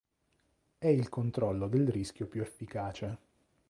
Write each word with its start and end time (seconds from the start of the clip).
È 0.79 0.87
il 0.87 1.09
controllo 1.09 1.67
del 1.67 1.87
rischio 1.87 2.25
più 2.25 2.41
efficace. 2.41 3.17